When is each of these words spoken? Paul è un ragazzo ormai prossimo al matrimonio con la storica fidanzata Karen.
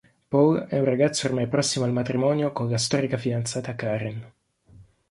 Paul 0.29 0.57
è 0.67 0.79
un 0.79 0.85
ragazzo 0.85 1.27
ormai 1.27 1.47
prossimo 1.47 1.85
al 1.85 1.91
matrimonio 1.91 2.51
con 2.53 2.67
la 2.71 2.79
storica 2.79 3.17
fidanzata 3.17 3.75
Karen. 3.75 4.33